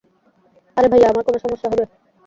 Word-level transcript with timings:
আরে 0.77 0.87
ভাইয়া, 0.91 1.07
আমার 1.11 1.23
কেন 1.25 1.35
সমস্যা 1.43 1.67
হবে? 1.71 1.83